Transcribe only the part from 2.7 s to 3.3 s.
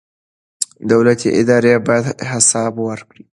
ورکړي.